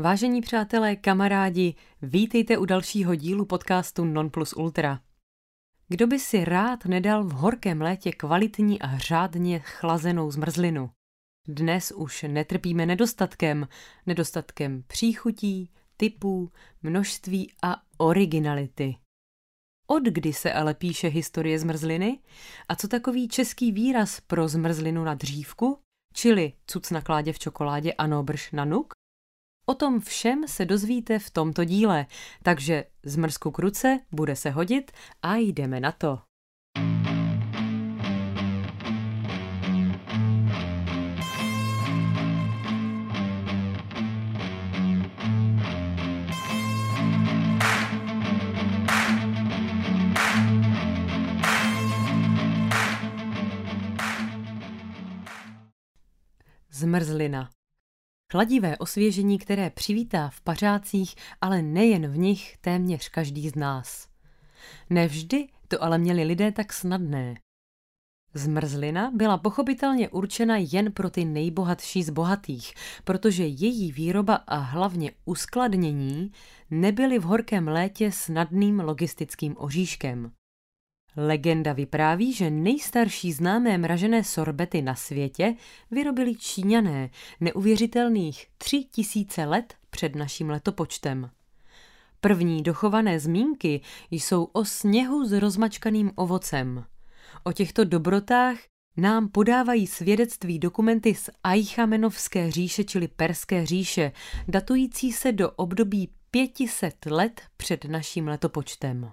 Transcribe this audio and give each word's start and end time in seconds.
Vážení 0.00 0.40
přátelé, 0.40 0.96
kamarádi, 0.96 1.74
vítejte 2.02 2.58
u 2.58 2.64
dalšího 2.64 3.14
dílu 3.14 3.44
podcastu 3.44 4.04
Non 4.04 4.30
Plus 4.30 4.52
Ultra. 4.52 5.00
Kdo 5.88 6.06
by 6.06 6.18
si 6.18 6.44
rád 6.44 6.84
nedal 6.84 7.24
v 7.24 7.32
horkém 7.32 7.80
létě 7.80 8.12
kvalitní 8.12 8.82
a 8.82 8.98
řádně 8.98 9.58
chlazenou 9.58 10.30
zmrzlinu? 10.30 10.90
Dnes 11.48 11.92
už 11.92 12.22
netrpíme 12.28 12.86
nedostatkem, 12.86 13.68
nedostatkem 14.06 14.84
příchutí, 14.86 15.70
typů, 15.96 16.52
množství 16.82 17.52
a 17.62 17.82
originality. 17.98 18.96
Od 19.86 20.02
kdy 20.02 20.32
se 20.32 20.52
ale 20.52 20.74
píše 20.74 21.08
historie 21.08 21.58
zmrzliny? 21.58 22.18
A 22.68 22.76
co 22.76 22.88
takový 22.88 23.28
český 23.28 23.72
výraz 23.72 24.20
pro 24.20 24.48
zmrzlinu 24.48 25.04
na 25.04 25.14
dřívku? 25.14 25.78
Čili 26.14 26.52
cuc 26.66 26.90
na 26.90 27.00
kládě 27.00 27.32
v 27.32 27.38
čokoládě 27.38 27.92
a 27.92 28.06
nobrž 28.06 28.52
na 28.52 28.64
nuk? 28.64 28.99
O 29.70 29.74
tom 29.74 30.00
všem 30.00 30.48
se 30.48 30.64
dozvíte 30.64 31.18
v 31.18 31.30
tomto 31.30 31.64
díle, 31.64 32.06
takže 32.42 32.84
zmrzku 33.02 33.50
kruce 33.50 33.98
bude 34.12 34.36
se 34.36 34.50
hodit 34.50 34.90
a 35.22 35.36
jdeme 35.36 35.80
na 35.80 35.92
to. 35.92 36.18
Zmrzlina. 56.70 57.59
Chladivé 58.30 58.78
osvěžení, 58.78 59.38
které 59.38 59.70
přivítá 59.70 60.28
v 60.28 60.40
pařácích, 60.40 61.14
ale 61.40 61.62
nejen 61.62 62.08
v 62.08 62.18
nich 62.18 62.56
téměř 62.60 63.08
každý 63.08 63.48
z 63.48 63.54
nás. 63.54 64.08
Nevždy 64.90 65.48
to 65.68 65.84
ale 65.84 65.98
měli 65.98 66.24
lidé 66.24 66.52
tak 66.52 66.72
snadné. 66.72 67.34
Zmrzlina 68.34 69.10
byla 69.14 69.38
pochopitelně 69.38 70.08
určena 70.08 70.56
jen 70.56 70.92
pro 70.92 71.10
ty 71.10 71.24
nejbohatší 71.24 72.02
z 72.02 72.10
bohatých, 72.10 72.72
protože 73.04 73.46
její 73.46 73.92
výroba 73.92 74.34
a 74.34 74.56
hlavně 74.56 75.12
uskladnění 75.24 76.32
nebyly 76.70 77.18
v 77.18 77.22
horkém 77.22 77.68
létě 77.68 78.12
snadným 78.12 78.80
logistickým 78.80 79.54
oříškem. 79.58 80.32
Legenda 81.16 81.72
vypráví, 81.72 82.32
že 82.32 82.50
nejstarší 82.50 83.32
známé 83.32 83.78
mražené 83.78 84.24
sorbety 84.24 84.82
na 84.82 84.94
světě 84.94 85.54
vyrobili 85.90 86.34
Číňané 86.34 87.10
neuvěřitelných 87.40 88.46
tři 88.58 88.84
tisíce 88.84 89.44
let 89.44 89.74
před 89.90 90.14
naším 90.16 90.50
letopočtem. 90.50 91.30
První 92.20 92.62
dochované 92.62 93.20
zmínky 93.20 93.80
jsou 94.10 94.44
o 94.44 94.64
sněhu 94.64 95.24
s 95.24 95.32
rozmačkaným 95.32 96.12
ovocem. 96.14 96.84
O 97.44 97.52
těchto 97.52 97.84
dobrotách 97.84 98.56
nám 98.96 99.28
podávají 99.28 99.86
svědectví 99.86 100.58
dokumenty 100.58 101.14
z 101.14 101.30
Aichamenovské 101.44 102.50
říše, 102.50 102.84
čili 102.84 103.08
Perské 103.08 103.66
říše, 103.66 104.12
datující 104.48 105.12
se 105.12 105.32
do 105.32 105.50
období 105.50 106.10
500 106.30 107.06
let 107.06 107.42
před 107.56 107.84
naším 107.84 108.28
letopočtem. 108.28 109.12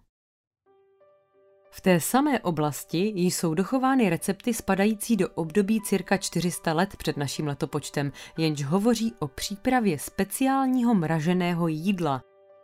V 1.77 1.81
té 1.81 1.99
samé 1.99 2.39
oblasti 2.39 3.13
jsou 3.15 3.53
dochovány 3.53 4.09
recepty 4.09 4.53
spadající 4.53 5.15
do 5.17 5.29
období 5.29 5.81
cirka 5.81 6.17
400 6.17 6.73
let 6.73 6.95
před 6.97 7.17
naším 7.17 7.47
letopočtem, 7.47 8.11
jenž 8.37 8.63
hovoří 8.63 9.13
o 9.19 9.27
přípravě 9.27 9.99
speciálního 9.99 10.95
mraženého 10.95 11.67
jídla, 11.67 12.21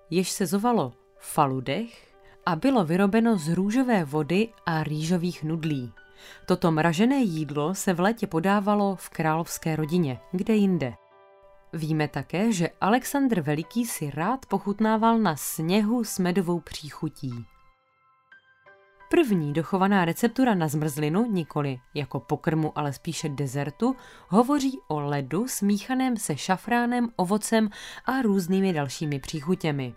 jež 0.09 0.31
se 0.31 0.45
zovalo 0.45 0.93
faludech 1.17 2.15
a 2.45 2.55
bylo 2.55 2.85
vyrobeno 2.85 3.37
z 3.37 3.49
růžové 3.49 4.05
vody 4.05 4.49
a 4.65 4.83
rýžových 4.83 5.43
nudlí. 5.43 5.91
Toto 6.45 6.71
mražené 6.71 7.21
jídlo 7.21 7.75
se 7.75 7.93
v 7.93 7.99
létě 7.99 8.27
podávalo 8.27 8.95
v 8.95 9.09
královské 9.09 9.75
rodině, 9.75 10.19
kde 10.31 10.53
jinde. 10.53 10.93
Víme 11.73 12.07
také, 12.07 12.51
že 12.51 12.69
Alexandr 12.81 13.41
Veliký 13.41 13.85
si 13.85 14.11
rád 14.11 14.45
pochutnával 14.45 15.19
na 15.19 15.35
sněhu 15.35 16.03
s 16.03 16.19
medovou 16.19 16.59
příchutí. 16.59 17.45
První 19.13 19.53
dochovaná 19.53 20.05
receptura 20.05 20.55
na 20.55 20.67
zmrzlinu, 20.67 21.31
nikoli 21.31 21.79
jako 21.93 22.19
pokrmu, 22.19 22.77
ale 22.77 22.93
spíše 22.93 23.29
dezertu, 23.29 23.95
hovoří 24.27 24.79
o 24.87 24.99
ledu 24.99 25.47
smíchaném 25.47 26.17
se 26.17 26.37
šafránem, 26.37 27.09
ovocem 27.15 27.69
a 28.05 28.21
různými 28.21 28.73
dalšími 28.73 29.19
příchutěmi. 29.19 29.93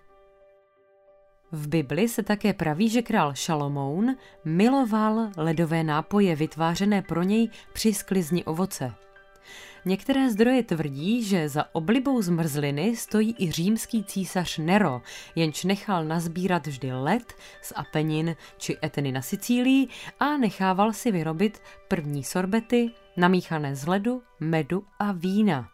V 1.53 1.69
Bibli 1.69 2.09
se 2.09 2.23
také 2.23 2.53
praví, 2.53 2.89
že 2.89 3.03
král 3.03 3.35
Šalomoun 3.35 4.17
miloval 4.45 5.31
ledové 5.37 5.85
nápoje 5.85 6.37
vytvářené 6.37 7.03
pro 7.03 7.23
něj 7.23 7.49
při 7.73 7.95
sklizni 7.95 8.45
ovoce– 8.45 8.95
Některé 9.89 10.31
zdroje 10.31 10.63
tvrdí, 10.63 11.25
že 11.25 11.49
za 11.49 11.65
oblibou 11.75 12.23
zmrzliny 12.23 12.97
stojí 12.97 13.35
i 13.39 13.51
římský 13.51 14.05
císař 14.05 14.59
Nero, 14.59 15.03
jenž 15.35 15.65
nechal 15.65 16.05
nazbírat 16.05 16.67
vždy 16.67 16.93
led 16.93 17.35
z 17.63 17.73
Apenin 17.77 18.37
či 18.59 18.77
Eteny 18.85 19.13
na 19.13 19.23
Sicílii 19.23 19.89
a 20.21 20.37
nechával 20.37 20.93
si 20.93 21.13
vyrobit 21.13 21.63
první 21.89 22.25
sorbety 22.25 22.91
namíchané 23.17 23.77
z 23.77 23.87
ledu, 23.87 24.23
medu 24.41 24.85
a 24.99 25.13
vína. 25.13 25.69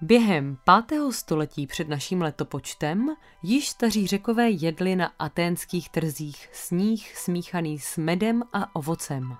Během 0.00 0.58
5. 0.88 1.00
století 1.10 1.66
před 1.66 1.88
naším 1.88 2.22
letopočtem 2.22 3.08
již 3.42 3.68
staří 3.68 4.06
řekové 4.06 4.50
jedli 4.50 4.96
na 4.96 5.12
aténských 5.18 5.88
trzích 5.88 6.48
sníh 6.52 7.16
smíchaný 7.16 7.78
s 7.78 7.96
medem 7.96 8.42
a 8.52 8.76
ovocem. 8.76 9.36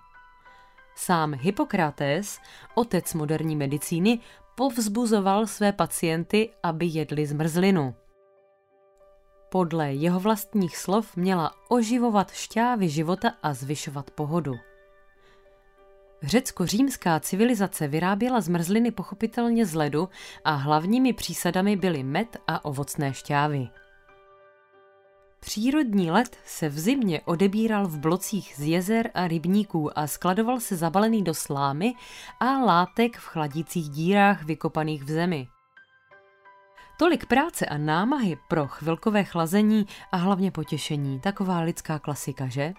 Sám 1.02 1.34
Hippokrates, 1.34 2.38
otec 2.74 3.14
moderní 3.14 3.56
medicíny, 3.56 4.18
povzbuzoval 4.54 5.46
své 5.46 5.72
pacienty, 5.72 6.50
aby 6.62 6.86
jedli 6.86 7.26
zmrzlinu. 7.26 7.94
Podle 9.48 9.92
jeho 9.92 10.20
vlastních 10.20 10.76
slov 10.76 11.16
měla 11.16 11.54
oživovat 11.68 12.30
šťávy 12.30 12.88
života 12.88 13.32
a 13.42 13.54
zvyšovat 13.54 14.10
pohodu. 14.10 14.54
Řecko-římská 16.22 17.20
civilizace 17.20 17.88
vyráběla 17.88 18.40
zmrzliny 18.40 18.90
pochopitelně 18.90 19.66
z 19.66 19.74
ledu 19.74 20.08
a 20.44 20.52
hlavními 20.52 21.12
přísadami 21.12 21.76
byly 21.76 22.02
med 22.02 22.36
a 22.46 22.64
ovocné 22.64 23.14
šťávy. 23.14 23.68
Přírodní 25.40 26.10
led 26.10 26.36
se 26.44 26.68
v 26.68 26.78
zimě 26.78 27.20
odebíral 27.24 27.86
v 27.86 27.98
blocích 27.98 28.54
z 28.56 28.60
jezer 28.60 29.10
a 29.14 29.28
rybníků 29.28 29.98
a 29.98 30.06
skladoval 30.06 30.60
se 30.60 30.76
zabalený 30.76 31.24
do 31.24 31.34
slámy 31.34 31.94
a 32.40 32.58
látek 32.58 33.16
v 33.16 33.26
chladících 33.26 33.88
dírách 33.88 34.42
vykopaných 34.42 35.02
v 35.02 35.10
zemi. 35.10 35.48
Tolik 36.98 37.26
práce 37.26 37.66
a 37.66 37.78
námahy 37.78 38.38
pro 38.48 38.66
chvilkové 38.66 39.24
chlazení 39.24 39.86
a 40.12 40.16
hlavně 40.16 40.50
potěšení, 40.50 41.20
taková 41.20 41.60
lidská 41.60 41.98
klasika, 41.98 42.46
že? 42.46 42.72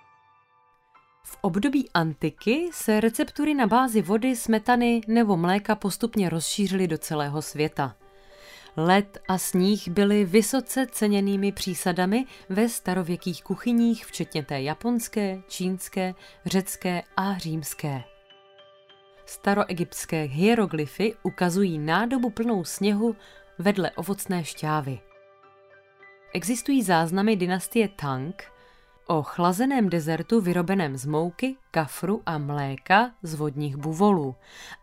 V 1.24 1.38
období 1.42 1.90
antiky 1.94 2.70
se 2.74 3.00
receptury 3.00 3.54
na 3.54 3.68
bázi 3.68 4.02
vody, 4.02 4.36
smetany 4.36 5.02
nebo 5.08 5.38
mléka 5.38 5.76
postupně 5.76 6.30
rozšířily 6.30 6.88
do 6.88 6.98
celého 6.98 7.42
světa. 7.42 7.96
Led 8.78 9.18
a 9.28 9.38
sníh 9.38 9.88
byly 9.88 10.26
vysoce 10.26 10.88
ceněnými 10.92 11.52
přísadami 11.52 12.26
ve 12.50 12.70
starověkých 12.70 13.44
kuchyních, 13.44 14.06
včetně 14.06 14.44
té 14.44 14.62
japonské, 14.62 15.42
čínské, 15.48 16.14
řecké 16.46 17.04
a 17.18 17.38
římské. 17.38 18.04
Staroegyptské 19.26 20.24
hieroglyfy 20.24 21.16
ukazují 21.24 21.80
nádobu 21.80 22.30
plnou 22.30 22.64
sněhu 22.64 23.16
vedle 23.60 23.92
ovocné 23.92 24.44
šťávy. 24.44 25.00
Existují 26.34 26.84
záznamy 26.84 27.36
dynastie 27.36 27.88
Tang, 27.88 28.44
o 29.12 29.24
chlazeném 29.24 29.90
dezertu 29.90 30.42
vyrobeném 30.42 30.98
z 30.98 31.06
mouky, 31.06 31.56
kafru 31.72 32.22
a 32.26 32.38
mléka 32.38 33.12
z 33.24 33.34
vodních 33.34 33.78
buvolů. 33.78 34.36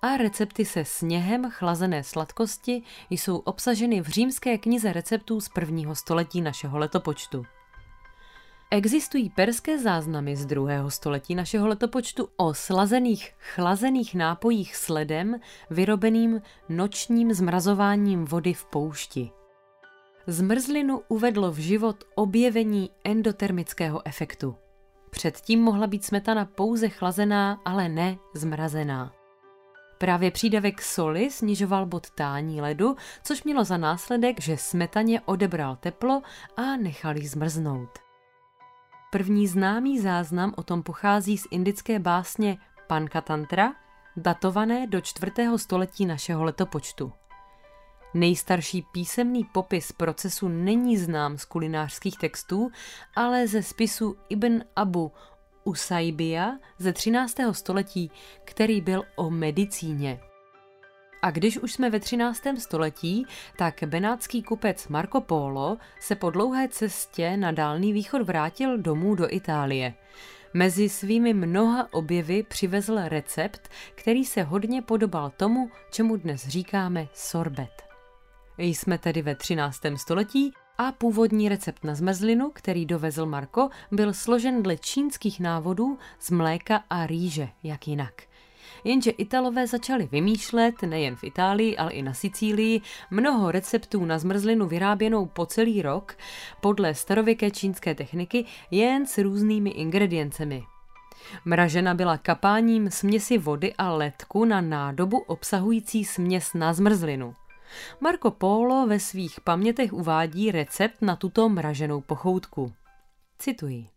A 0.03 0.17
recepty 0.17 0.65
se 0.65 0.85
sněhem 0.85 1.51
chlazené 1.51 2.05
sladkosti 2.05 2.83
jsou 3.11 3.39
obsaženy 3.39 4.01
v 4.01 4.09
římské 4.09 4.59
knize 4.59 4.93
receptů 4.93 5.41
z 5.41 5.49
prvního 5.49 5.95
století 5.95 6.41
našeho 6.41 6.79
letopočtu. 6.79 7.47
Existují 8.71 9.31
perské 9.31 9.79
záznamy 9.79 10.37
z 10.37 10.47
druhého 10.47 10.91
století 10.91 11.35
našeho 11.35 11.69
letopočtu 11.69 12.29
o 12.37 12.55
slazených 12.55 13.35
chlazených 13.55 14.15
nápojích 14.15 14.77
s 14.77 14.89
ledem 14.89 15.37
vyrobeným 15.71 16.43
nočním 16.69 17.33
zmrazováním 17.33 18.25
vody 18.25 18.55
v 18.55 18.65
poušti. 18.65 19.38
Zmrzlinu 20.31 21.03
uvedlo 21.09 21.53
v 21.53 21.59
život 21.59 22.05
objevení 22.15 22.91
endotermického 23.05 24.07
efektu. 24.07 24.57
Předtím 25.11 25.63
mohla 25.63 25.87
být 25.87 26.05
smetana 26.05 26.45
pouze 26.45 26.89
chlazená, 26.89 27.61
ale 27.65 27.89
ne 27.89 28.17
zmrazená. 28.35 29.13
Právě 29.99 30.31
přídavek 30.31 30.83
soli 30.83 31.31
snižoval 31.31 31.87
bod 31.87 32.11
tání 32.11 32.61
ledu, 32.61 32.97
což 33.23 33.45
mělo 33.45 33.65
za 33.65 33.77
následek, 33.77 34.41
že 34.41 34.57
smetaně 34.57 35.21
odebral 35.21 35.77
teplo 35.77 36.23
a 36.57 36.77
nechal 36.77 37.17
ji 37.17 37.29
zmrznout. 37.29 37.99
První 39.13 39.47
známý 39.47 40.01
záznam 40.01 40.55
o 40.57 40.63
tom 40.63 40.83
pochází 40.83 41.39
z 41.39 41.47
indické 41.51 41.99
básně 41.99 42.59
Pankatantra, 42.87 43.73
datované 44.17 44.87
do 44.87 45.01
čtvrtého 45.01 45.59
století 45.59 46.07
našeho 46.07 46.45
letopočtu. 46.45 47.13
Nejstarší 48.15 48.85
písemný 48.93 49.45
popis 49.45 49.93
procesu 49.93 50.49
není 50.49 50.97
znám 50.97 51.39
z 51.39 51.45
kulinářských 51.45 52.19
textů, 52.19 52.71
ale 53.17 53.47
ze 53.47 53.63
spisu 53.63 54.17
Ibn 54.29 54.59
Abu 54.77 55.13
Usaibia 55.65 56.59
ze 56.79 56.93
13. 56.93 57.37
století, 57.53 58.11
který 58.45 58.81
byl 58.81 59.05
o 59.17 59.31
medicíně. 59.31 60.21
A 61.23 61.31
když 61.31 61.59
už 61.59 61.73
jsme 61.73 61.91
ve 61.91 62.01
13. 62.01 62.43
století, 62.59 63.27
tak 63.57 63.85
benátský 63.87 64.43
kupec 64.43 64.89
Marco 64.89 65.21
Polo 65.21 65.77
se 66.01 66.15
po 66.15 66.31
dlouhé 66.31 66.69
cestě 66.69 67.37
na 67.37 67.53
Dálný 67.53 67.93
východ 67.93 68.23
vrátil 68.23 68.79
domů 68.79 69.15
do 69.15 69.35
Itálie. 69.35 69.95
Mezi 70.55 70.89
svými 70.89 71.35
mnoha 71.35 71.89
objevy 71.93 72.43
přivezl 72.43 72.99
recept, 73.05 73.69
který 73.95 74.25
se 74.25 74.43
hodně 74.43 74.83
podobal 74.83 75.31
tomu, 75.31 75.71
čemu 75.91 76.17
dnes 76.17 76.49
říkáme 76.49 77.09
sorbet. 77.13 77.88
Jsme 78.59 78.99
tedy 78.99 79.23
ve 79.23 79.35
13. 79.35 79.81
století 79.97 80.53
a 80.79 80.93
původní 80.93 81.49
recept 81.49 81.85
na 81.85 81.95
zmrzlinu, 81.95 82.51
který 82.55 82.87
dovezl 82.87 83.27
Marko, 83.27 83.69
byl 83.91 84.15
složen 84.15 84.63
dle 84.63 84.77
čínských 84.77 85.41
návodů 85.41 85.99
z 86.19 86.31
mléka 86.31 86.85
a 86.91 87.07
rýže, 87.07 87.49
jak 87.63 87.89
jinak. 87.89 88.23
Jenže 88.85 89.11
Italové 89.11 89.67
začali 89.67 90.09
vymýšlet, 90.13 90.83
nejen 90.83 91.17
v 91.17 91.25
Itálii, 91.25 91.77
ale 91.77 91.93
i 91.93 92.03
na 92.03 92.15
Sicílii, 92.15 92.81
mnoho 93.11 93.51
receptů 93.51 94.05
na 94.05 94.19
zmrzlinu 94.19 94.67
vyráběnou 94.67 95.27
po 95.27 95.47
celý 95.47 95.83
rok 95.83 96.17
podle 96.61 96.95
starověké 96.95 97.51
čínské 97.51 97.95
techniky 97.95 98.45
jen 98.71 99.07
s 99.07 99.19
různými 99.19 99.71
ingrediencemi. 99.71 100.65
Mražena 101.45 101.95
byla 101.95 102.19
kapáním 102.19 102.91
směsi 102.91 103.39
vody 103.39 103.75
a 103.79 103.91
ledku 103.91 104.45
na 104.45 104.61
nádobu 104.61 105.19
obsahující 105.19 106.05
směs 106.05 106.55
na 106.55 106.73
zmrzlinu. 106.73 107.35
Marco 108.01 108.31
Polo 108.31 108.87
ve 108.87 109.01
svých 109.01 109.41
pamětech 109.41 109.93
uvádí 109.93 110.53
recept 110.53 111.03
na 111.03 111.17
tuto 111.17 111.49
mraženou 111.49 112.01
pochoutku. 112.01 112.73
Cituji. 113.39 113.89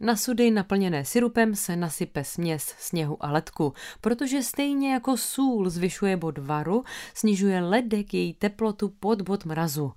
Na 0.00 0.16
sudy 0.16 0.50
naplněné 0.50 1.04
syrupem 1.04 1.54
se 1.54 1.76
nasype 1.76 2.24
směs 2.24 2.74
sněhu 2.78 3.24
a 3.24 3.30
ledku, 3.30 3.72
protože 4.00 4.42
stejně 4.42 4.92
jako 4.92 5.16
sůl 5.16 5.70
zvyšuje 5.70 6.16
bod 6.16 6.38
varu, 6.38 6.84
snižuje 7.14 7.60
ledek 7.60 8.14
její 8.14 8.34
teplotu 8.34 8.88
pod 8.88 9.22
bod 9.22 9.44
mrazu. 9.44 9.92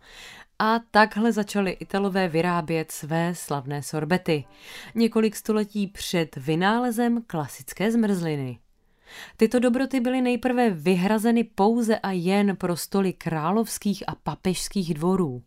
A 0.60 0.80
takhle 0.92 1.32
začali 1.32 1.72
Italové 1.72 2.28
vyrábět 2.28 2.92
své 2.92 3.36
slavné 3.36 3.84
sorbety. 3.84 4.46
Několik 4.96 5.36
století 5.36 5.88
před 5.88 6.36
vynálezem 6.36 7.24
klasické 7.28 7.92
zmrzliny. 7.92 8.60
Tyto 9.38 9.60
dobroty 9.60 10.00
byly 10.00 10.22
nejprve 10.22 10.70
vyhrazeny 10.70 11.44
pouze 11.44 12.00
a 12.00 12.12
jen 12.12 12.56
pro 12.56 12.78
stoly 12.78 13.14
královských 13.14 14.04
a 14.10 14.16
papežských 14.16 14.94
dvorů. 14.94 15.44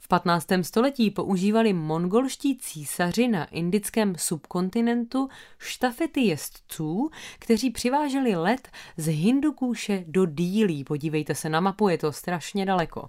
V 0.00 0.08
15. 0.08 0.46
století 0.62 1.10
používali 1.10 1.72
mongolští 1.72 2.58
císaři 2.58 3.28
na 3.28 3.44
indickém 3.44 4.14
subkontinentu 4.18 5.28
štafety 5.58 6.20
jezdců, 6.20 7.10
kteří 7.38 7.70
přiváželi 7.70 8.36
led 8.36 8.68
z 8.96 9.06
Hindukůše 9.06 10.04
do 10.06 10.26
Dílí. 10.26 10.84
Podívejte 10.84 11.34
se 11.34 11.48
na 11.48 11.60
mapu, 11.60 11.88
je 11.88 11.98
to 11.98 12.12
strašně 12.12 12.66
daleko. 12.66 13.08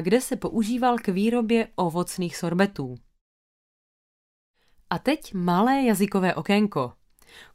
Kde 0.00 0.20
se 0.20 0.36
používal 0.36 0.96
k 0.98 1.08
výrobě 1.08 1.68
ovocných 1.74 2.36
sorbetů. 2.36 2.94
A 4.90 4.98
teď 4.98 5.34
malé 5.34 5.82
jazykové 5.82 6.34
okénko. 6.34 6.92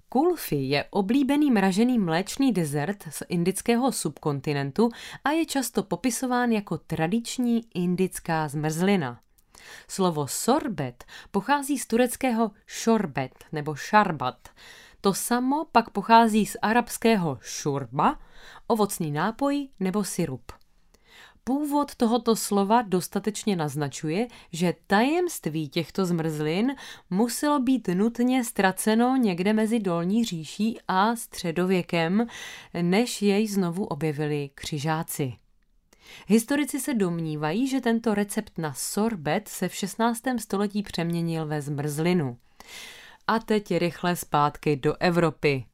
Kulfi 0.10 0.56
je 0.56 0.86
oblíbený 0.90 1.52
mražený 1.52 2.00
mléčný 2.00 2.54
dezert 2.54 3.04
z 3.10 3.24
indického 3.30 3.92
subkontinentu 3.92 4.90
a 5.24 5.32
je 5.32 5.46
často 5.46 5.84
popisován 5.84 6.52
jako 6.52 6.78
tradiční 6.78 7.64
indická 7.76 8.48
zmrzlina. 8.48 9.20
Slovo 9.88 10.28
sorbet 10.28 11.06
pochází 11.32 11.78
z 11.78 11.88
tureckého 11.88 12.52
šorbet 12.66 13.46
nebo 13.52 13.76
šarbat. 13.76 14.50
To 15.02 15.14
samo 15.14 15.66
pak 15.66 15.90
pochází 15.90 16.46
z 16.46 16.56
arabského 16.62 17.40
šurba, 17.42 18.20
ovocný 18.68 19.12
nápoj 19.12 19.68
nebo 19.80 20.04
sirup. 20.04 20.52
Původ 21.48 21.96
tohoto 21.96 22.36
slova 22.36 22.82
dostatečně 22.82 23.56
naznačuje, 23.56 24.28
že 24.52 24.74
tajemství 24.88 25.70
těchto 25.70 26.06
zmrzlin 26.06 26.76
muselo 27.10 27.60
být 27.60 27.88
nutně 27.88 28.44
ztraceno 28.44 29.16
někde 29.16 29.54
mezi 29.54 29.80
dolní 29.80 30.26
říší 30.26 30.80
a 30.88 31.16
středověkem, 31.16 32.28
než 32.82 33.22
jej 33.22 33.48
znovu 33.48 33.86
objevili 33.86 34.50
křižáci. 34.56 35.34
Historici 36.28 36.80
se 36.80 36.94
domnívají, 36.94 37.68
že 37.68 37.82
tento 37.82 38.14
recept 38.14 38.58
na 38.58 38.74
sorbet 38.74 39.48
se 39.48 39.70
v 39.70 39.76
16. 39.76 40.22
století 40.40 40.84
přeměnil 40.84 41.46
ve 41.46 41.62
zmrzlinu. 41.62 42.38
A 43.28 43.40
teď 43.40 43.78
rychle 43.78 44.16
zpátky 44.16 44.76
do 44.76 44.96
Evropy. 45.00 45.66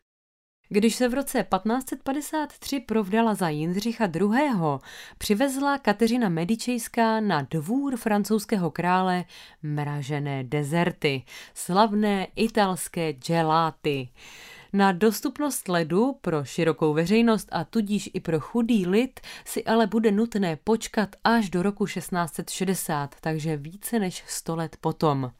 Když 0.73 0.95
se 0.95 1.07
v 1.07 1.13
roce 1.13 1.45
1553 1.53 2.79
provdala 2.79 3.33
za 3.33 3.49
Jindřicha 3.49 4.05
II., 4.15 4.79
přivezla 5.17 5.77
Kateřina 5.77 6.29
Medičejská 6.29 7.19
na 7.19 7.47
dvůr 7.51 7.97
francouzského 7.97 8.71
krále 8.71 9.25
mražené 9.63 10.43
dezerty, 10.43 11.23
slavné 11.53 12.27
italské 12.35 13.13
geláty. 13.13 14.09
Na 14.73 14.91
dostupnost 14.91 15.67
ledu 15.67 16.17
pro 16.21 16.45
širokou 16.45 16.93
veřejnost 16.93 17.49
a 17.51 17.63
tudíž 17.63 18.09
i 18.13 18.19
pro 18.19 18.39
chudý 18.39 18.85
lid 18.85 19.19
si 19.45 19.63
ale 19.65 19.87
bude 19.87 20.11
nutné 20.11 20.55
počkat 20.63 21.15
až 21.23 21.49
do 21.49 21.63
roku 21.63 21.85
1660, 21.85 23.15
takže 23.21 23.57
více 23.57 23.99
než 23.99 24.23
100 24.27 24.55
let 24.55 24.77
potom. 24.81 25.31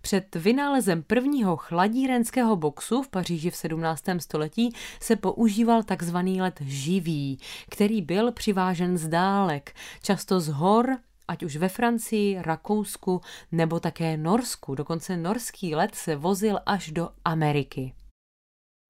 Před 0.00 0.34
vynálezem 0.34 1.02
prvního 1.02 1.56
chladírenského 1.56 2.56
boxu 2.56 3.02
v 3.02 3.08
Paříži 3.08 3.50
v 3.50 3.56
17. 3.56 4.04
století 4.18 4.74
se 5.00 5.16
používal 5.16 5.82
takzvaný 5.82 6.42
led 6.42 6.60
živý, 6.60 7.38
který 7.70 8.02
byl 8.02 8.32
přivážen 8.32 8.98
z 8.98 9.08
dálek, 9.08 9.74
často 10.02 10.40
z 10.40 10.48
hor, 10.48 10.98
ať 11.28 11.42
už 11.42 11.56
ve 11.56 11.68
Francii, 11.68 12.42
Rakousku 12.42 13.20
nebo 13.52 13.80
také 13.80 14.16
Norsku. 14.16 14.74
Dokonce 14.74 15.16
norský 15.16 15.74
led 15.74 15.94
se 15.94 16.16
vozil 16.16 16.58
až 16.66 16.90
do 16.90 17.08
Ameriky. 17.24 17.94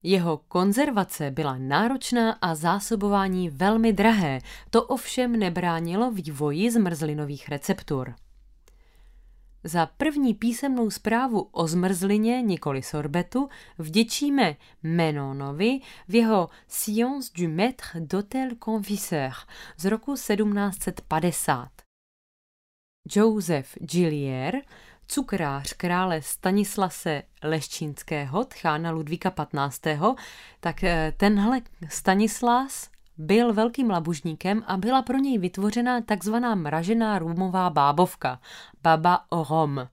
Jeho 0.03 0.37
konzervace 0.37 1.31
byla 1.31 1.57
náročná 1.57 2.31
a 2.31 2.55
zásobování 2.55 3.49
velmi 3.49 3.93
drahé, 3.93 4.39
to 4.69 4.83
ovšem 4.83 5.31
nebránilo 5.31 6.11
vývoji 6.11 6.71
zmrzlinových 6.71 7.49
receptur. 7.49 8.15
Za 9.63 9.85
první 9.85 10.33
písemnou 10.33 10.89
zprávu 10.89 11.41
o 11.51 11.67
zmrzlině 11.67 12.41
nikoli 12.41 12.81
sorbetu 12.81 13.49
vděčíme 13.77 14.55
Menonovi 14.83 15.79
v 16.07 16.15
jeho 16.15 16.49
Science 16.67 17.31
du 17.37 17.47
maître 17.47 17.99
d'hôtel 17.99 18.55
confiseur 18.65 19.33
z 19.77 19.85
roku 19.85 20.13
1750. 20.13 21.69
Joseph 23.15 23.77
Gillier, 23.79 24.61
cukrář 25.07 25.73
krále 25.73 26.21
Stanislase 26.21 27.23
Leščínského, 27.43 28.45
tchána 28.45 28.91
Ludvíka 28.91 29.31
15., 29.31 29.81
tak 30.59 30.83
eh, 30.83 31.13
tenhle 31.17 31.61
Stanislas 31.89 32.90
byl 33.17 33.53
velkým 33.53 33.89
labužníkem 33.89 34.63
a 34.67 34.77
byla 34.77 35.01
pro 35.01 35.17
něj 35.17 35.37
vytvořena 35.37 36.01
takzvaná 36.01 36.55
mražená 36.55 37.19
rumová 37.19 37.69
bábovka, 37.69 38.41
baba 38.83 39.25
rhum. 39.31 39.87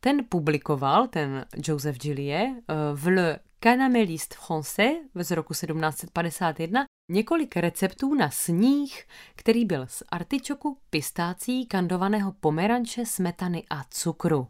Ten 0.00 0.24
publikoval, 0.28 1.08
ten 1.08 1.46
Joseph 1.64 1.98
Gillier, 1.98 2.48
eh, 2.48 2.74
v 2.94 3.06
Le 3.06 3.38
Canameliste 3.60 4.36
Français 4.36 4.96
z 5.14 5.30
roku 5.30 5.54
1751 5.54 6.84
několik 7.10 7.56
receptů 7.56 8.14
na 8.14 8.30
sníh, 8.30 9.06
který 9.34 9.64
byl 9.64 9.86
z 9.86 10.02
artičoku, 10.08 10.78
pistácí, 10.90 11.66
kandovaného 11.66 12.32
pomeranče, 12.32 13.06
smetany 13.06 13.64
a 13.70 13.84
cukru. 13.90 14.48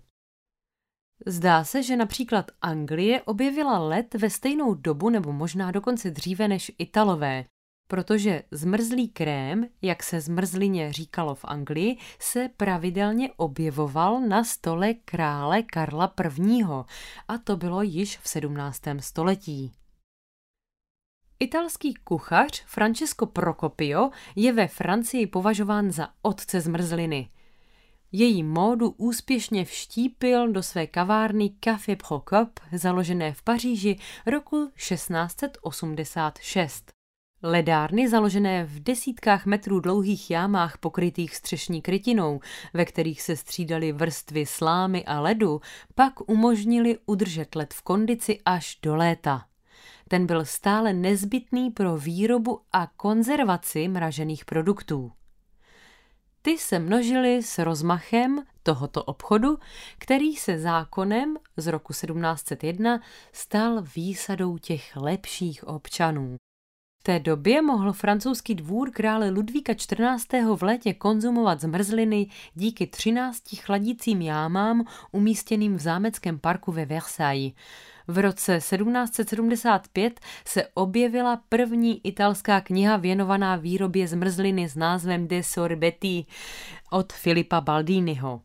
Zdá 1.27 1.65
se, 1.65 1.83
že 1.83 1.97
například 1.97 2.51
Anglie 2.63 3.23
objevila 3.23 3.79
led 3.79 4.15
ve 4.15 4.31
stejnou 4.31 4.75
dobu 4.75 5.11
nebo 5.11 5.33
možná 5.33 5.71
dokonce 5.71 6.11
dříve 6.11 6.49
než 6.49 6.73
Italové, 6.79 7.45
protože 7.89 8.43
zmrzlý 8.51 9.09
krém, 9.09 9.67
jak 9.83 10.03
se 10.03 10.21
zmrzlině 10.21 10.93
říkalo 10.93 11.35
v 11.35 11.45
Anglii, 11.45 11.99
se 12.19 12.51
pravidelně 12.57 13.31
objevoval 13.37 14.21
na 14.21 14.45
stole 14.45 14.95
krále 14.95 15.63
Karla 15.63 16.15
I. 16.39 16.65
a 17.29 17.39
to 17.39 17.57
bylo 17.57 17.83
již 17.83 18.19
v 18.19 18.29
17. 18.29 18.81
století. 19.01 19.73
Italský 21.39 21.95
kuchař 21.95 22.65
Francesco 22.67 23.27
Procopio 23.27 24.11
je 24.37 24.53
ve 24.53 24.69
Francii 24.69 25.27
považován 25.27 25.93
za 25.93 26.09
otce 26.23 26.61
zmrzliny. 26.61 27.31
Její 28.13 28.43
módu 28.43 28.91
úspěšně 28.91 29.65
vštípil 29.65 30.53
do 30.53 30.63
své 30.63 30.87
kavárny 30.87 31.51
Café 31.61 31.97
Procop, 31.97 32.61
založené 32.73 33.33
v 33.33 33.43
Paříži 33.43 33.97
roku 34.27 34.71
1686. 34.77 36.93
Ledárny 37.43 38.09
založené 38.09 38.65
v 38.65 38.81
desítkách 38.81 39.47
metrů 39.47 39.81
dlouhých 39.81 40.31
jámách 40.31 40.79
pokrytých 40.79 41.37
střešní 41.37 41.83
krytinou, 41.83 42.41
ve 42.75 42.85
kterých 42.85 43.23
se 43.23 43.37
střídaly 43.37 43.93
vrstvy 43.93 44.47
slámy 44.47 45.05
a 45.05 45.21
ledu, 45.21 45.61
pak 45.95 46.31
umožnili 46.31 46.99
udržet 47.07 47.55
led 47.55 47.75
v 47.75 47.83
kondici 47.83 48.39
až 48.45 48.79
do 48.83 48.97
léta. 48.97 49.45
Ten 50.09 50.27
byl 50.27 50.45
stále 50.45 50.93
nezbytný 50.93 51.71
pro 51.71 51.97
výrobu 51.97 52.61
a 52.73 52.87
konzervaci 52.87 53.89
mražených 53.89 54.45
produktů. 54.45 55.13
Ty 56.47 56.59
se 56.59 56.79
množily 56.79 57.43
s 57.43 57.59
rozmachem 57.59 58.43
tohoto 58.63 59.05
obchodu, 59.05 59.59
který 59.99 60.37
se 60.37 60.59
zákonem 60.59 61.37
z 61.57 61.67
roku 61.67 61.93
1701 61.93 63.01
stal 63.33 63.83
výsadou 63.97 64.59
těch 64.59 64.97
lepších 64.97 65.69
občanů. 65.69 66.37
V 67.01 67.03
té 67.03 67.21
době 67.21 67.63
mohl 67.63 67.93
francouzský 67.93 68.55
dvůr 68.55 68.91
krále 68.91 69.31
Ludvíka 69.31 69.75
XIV. 69.75 70.45
v 70.57 70.63
létě 70.63 70.95
konzumovat 70.95 71.61
zmrzliny 71.61 72.31
díky 72.55 72.87
13 72.87 73.43
chladícím 73.57 74.23
jámám 74.23 74.85
umístěným 75.13 75.77
v 75.77 75.81
zámeckém 75.81 76.39
parku 76.39 76.73
ve 76.73 76.85
Versailles. 76.85 77.53
V 78.09 78.19
roce 78.19 78.59
1775 78.59 80.21
se 80.47 80.65
objevila 80.75 81.41
první 81.49 82.07
italská 82.07 82.61
kniha 82.61 82.97
věnovaná 82.97 83.57
výrobě 83.57 84.09
zmrzliny 84.09 84.69
s 84.69 84.77
názvem 84.77 85.29
De 85.29 85.43
Sorbetti 85.43 86.27
od 86.91 87.13
Filipa 87.13 87.61
Baldiniho. 87.61 88.41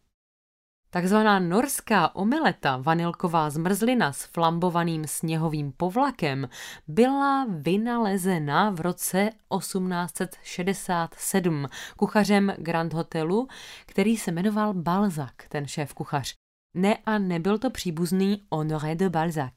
Takzvaná 0.94 1.40
norská 1.40 2.16
omeleta, 2.16 2.78
vanilková 2.78 3.50
zmrzlina 3.50 4.14
s 4.14 4.24
flambovaným 4.24 5.08
sněhovým 5.08 5.74
povlakem, 5.78 6.50
byla 6.88 7.46
vynalezena 7.50 8.70
v 8.70 8.80
roce 8.80 9.30
1867 9.60 11.68
kuchařem 11.98 12.54
Grand 12.58 12.94
Hotelu, 12.94 13.48
který 13.86 14.18
se 14.18 14.32
jmenoval 14.32 14.74
Balzac, 14.74 15.34
ten 15.50 15.68
šéf 15.68 15.94
kuchař. 15.94 16.41
Ne 16.74 16.98
a 17.06 17.18
nebyl 17.18 17.58
to 17.58 17.70
příbuzný 17.70 18.42
Honoré 18.52 18.96
de 18.96 19.10
Balzac. 19.10 19.54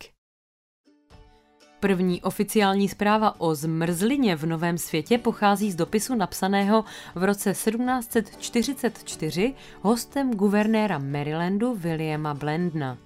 První 1.81 2.23
oficiální 2.23 2.89
zpráva 2.89 3.41
o 3.41 3.55
zmrzlině 3.55 4.37
v 4.37 4.47
Novém 4.47 4.79
světě 4.79 5.19
pochází 5.19 5.73
z 5.73 5.77
dopisu 5.77 6.15
napsaného 6.15 6.85
v 7.15 7.25
roce 7.25 7.51
1744 7.51 9.55
hostem 9.83 10.35
guvernéra 10.35 10.99
Marylandu 10.99 11.75
Williama 11.75 12.35
Blendna. 12.35 12.99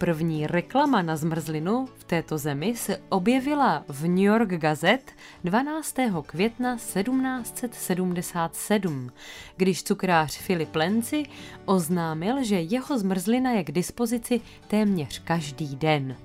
První 0.00 0.46
reklama 0.46 1.02
na 1.02 1.16
zmrzlinu 1.16 1.88
v 1.98 2.04
této 2.04 2.38
zemi 2.38 2.76
se 2.76 3.00
objevila 3.08 3.84
v 3.88 4.08
New 4.08 4.18
York 4.18 4.48
Gazette 4.48 5.12
12. 5.44 5.94
května 6.26 6.76
1777, 6.76 9.10
když 9.56 9.82
cukrář 9.82 10.38
Filip 10.38 10.74
Lenci 10.74 11.22
oznámil, 11.64 12.44
že 12.44 12.60
jeho 12.60 12.98
zmrzlina 12.98 13.50
je 13.50 13.64
k 13.64 13.72
dispozici 13.72 14.40
téměř 14.68 15.22
každý 15.24 15.76
den. 15.76 16.16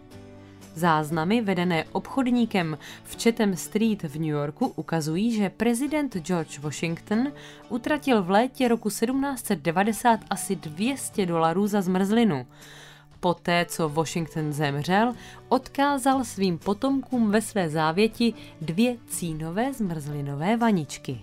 Záznamy 0.76 1.42
vedené 1.42 1.86
obchodníkem 1.92 2.78
v 3.04 3.24
Chatham 3.24 3.56
Street 3.56 4.04
v 4.04 4.16
New 4.16 4.30
Yorku 4.30 4.74
ukazují, 4.76 5.36
že 5.36 5.50
prezident 5.50 6.18
George 6.18 6.60
Washington 6.60 7.32
utratil 7.70 8.24
v 8.24 8.30
létě 8.30 8.68
roku 8.68 8.90
1790 8.90 10.20
asi 10.30 10.56
200 10.56 11.26
dolarů 11.26 11.68
za 11.68 11.82
zmrzlinu. 11.82 12.46
Poté, 13.20 13.66
co 13.70 13.90
Washington 13.90 14.54
zemřel, 14.54 15.14
odkázal 15.50 16.24
svým 16.24 16.58
potomkům 16.58 17.32
ve 17.32 17.42
své 17.42 17.70
závěti 17.70 18.34
dvě 18.62 18.98
cínové 19.08 19.74
zmrzlinové 19.74 20.58
vaničky. 20.58 21.22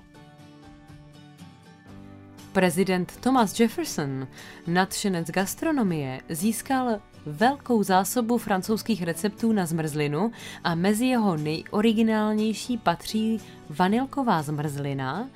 Prezident 2.53 3.17
Thomas 3.17 3.61
Jefferson, 3.61 4.29
nadšenec 4.67 5.31
gastronomie, 5.31 6.21
získal 6.29 7.01
velkou 7.27 7.83
zásobu 7.83 8.39
francouzských 8.39 9.03
receptů 9.03 9.53
na 9.53 9.67
zmrzlinu 9.67 10.33
a 10.65 10.75
mezi 10.75 11.07
jeho 11.07 11.37
nejoriginálnější 11.37 12.79
patří 12.79 13.41
vanilková 13.71 14.43
zmrzlina, 14.43 15.29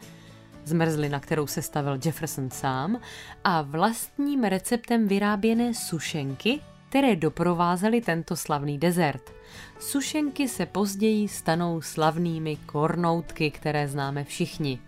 zmrzlina, 0.67 1.21
kterou 1.21 1.47
se 1.47 1.63
stavil 1.63 1.99
Jefferson 2.05 2.51
sám, 2.51 3.01
a 3.45 3.63
vlastním 3.63 4.45
receptem 4.45 5.09
vyráběné 5.09 5.75
sušenky, 5.75 6.61
které 6.89 7.17
doprovázely 7.17 8.01
tento 8.01 8.37
slavný 8.37 8.79
dezert. 8.79 9.33
Sušenky 9.79 10.49
se 10.49 10.67
později 10.67 11.29
stanou 11.29 11.81
slavnými 11.81 12.57
kornoutky, 12.57 13.51
které 13.51 13.89
známe 13.89 14.25
všichni. 14.25 14.79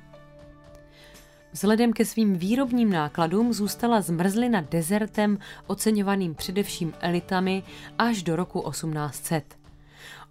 Vzhledem 1.52 1.92
ke 1.92 2.04
svým 2.04 2.36
výrobním 2.36 2.90
nákladům 2.90 3.52
zůstala 3.52 4.00
zmrzlina 4.00 4.60
dezertem 4.60 5.38
oceňovaným 5.66 6.34
především 6.34 6.92
elitami 7.00 7.62
až 7.98 8.22
do 8.22 8.36
roku 8.36 8.70
1800. 8.70 9.57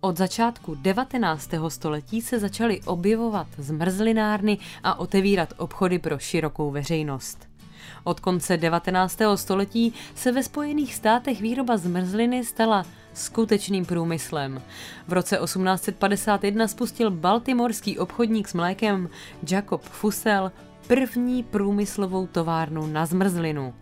Od 0.01 0.17
začátku 0.17 0.75
19. 0.75 1.49
století 1.67 2.21
se 2.21 2.39
začaly 2.39 2.81
objevovat 2.85 3.47
zmrzlinárny 3.57 4.57
a 4.83 4.99
otevírat 4.99 5.53
obchody 5.57 5.99
pro 5.99 6.19
širokou 6.19 6.71
veřejnost. 6.71 7.47
Od 8.03 8.19
konce 8.19 8.57
19. 8.57 9.19
století 9.35 9.93
se 10.15 10.31
ve 10.31 10.43
Spojených 10.43 10.95
státech 10.95 11.41
výroba 11.41 11.77
zmrzliny 11.77 12.45
stala 12.45 12.85
skutečným 13.13 13.85
průmyslem. 13.85 14.61
V 15.07 15.13
roce 15.13 15.37
1851 15.37 16.67
spustil 16.67 17.11
baltimorský 17.11 17.99
obchodník 17.99 18.47
s 18.47 18.53
mlékem 18.53 19.09
Jacob 19.51 19.81
Fussell 19.81 20.51
první 20.87 21.43
průmyslovou 21.43 22.27
továrnu 22.27 22.87
na 22.87 23.05
zmrzlinu. 23.05 23.73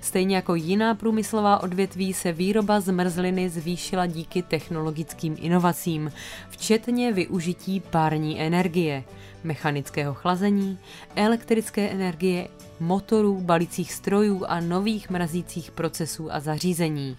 Stejně 0.00 0.36
jako 0.36 0.54
jiná 0.54 0.94
průmyslová 0.94 1.62
odvětví 1.62 2.12
se 2.12 2.32
výroba 2.32 2.80
zmrzliny 2.80 3.48
zvýšila 3.48 4.06
díky 4.06 4.42
technologickým 4.42 5.36
inovacím, 5.40 6.12
včetně 6.50 7.12
využití 7.12 7.80
pární 7.80 8.40
energie, 8.40 9.04
mechanického 9.44 10.14
chlazení, 10.14 10.78
elektrické 11.16 11.90
energie, 11.90 12.48
motorů, 12.80 13.40
balicích 13.40 13.92
strojů 13.92 14.44
a 14.48 14.60
nových 14.60 15.10
mrazících 15.10 15.70
procesů 15.70 16.32
a 16.32 16.40
zařízení. 16.40 17.16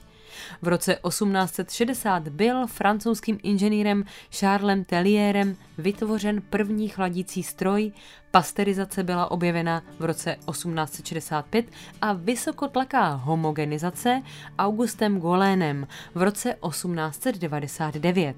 V 0.61 0.67
roce 0.67 0.97
1860 1.07 2.27
byl 2.27 2.67
francouzským 2.67 3.39
inženýrem 3.43 4.03
Charlesem 4.31 4.83
Tellierem 4.83 5.55
vytvořen 5.77 6.41
první 6.41 6.87
chladící 6.87 7.43
stroj, 7.43 7.91
pasterizace 8.31 9.03
byla 9.03 9.31
objevena 9.31 9.83
v 9.99 10.05
roce 10.05 10.37
1865 10.51 11.65
a 12.01 12.13
vysokotlaká 12.13 13.09
homogenizace 13.09 14.21
Augustem 14.59 15.19
Golénem 15.19 15.87
v 16.15 16.21
roce 16.21 16.55
1899. 16.69 18.35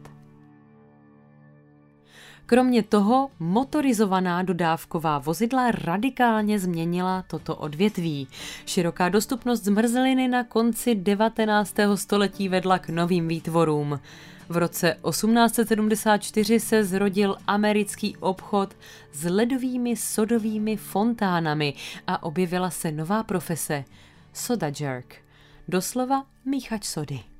Kromě 2.47 2.83
toho 2.83 3.29
motorizovaná 3.39 4.43
dodávková 4.43 5.19
vozidla 5.19 5.71
radikálně 5.71 6.59
změnila 6.59 7.23
toto 7.27 7.55
odvětví. 7.55 8.27
Široká 8.65 9.09
dostupnost 9.09 9.63
zmrzliny 9.63 10.27
na 10.27 10.43
konci 10.43 10.95
19. 10.95 11.75
století 11.95 12.49
vedla 12.49 12.79
k 12.79 12.89
novým 12.89 13.27
výtvorům. 13.27 13.99
V 14.49 14.57
roce 14.57 14.95
1874 15.09 16.59
se 16.59 16.83
zrodil 16.83 17.37
americký 17.47 18.17
obchod 18.17 18.75
s 19.13 19.23
ledovými 19.29 19.95
sodovými 19.95 20.77
fontánami 20.77 21.73
a 22.07 22.23
objevila 22.23 22.69
se 22.69 22.91
nová 22.91 23.23
profese– 23.23 23.85
soda 24.33 24.71
jerk, 24.79 25.15
doslova 25.67 26.25
míchač 26.45 26.85
sody. 26.85 27.36